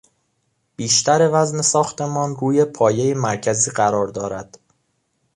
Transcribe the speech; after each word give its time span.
بیشتر 0.75 1.29
وزن 1.33 1.61
ساختمان 1.61 2.35
روی 2.35 2.65
پایهی 2.65 3.13
مرکزی 3.13 3.71
قرار 3.71 4.07
دارد. 4.07 4.59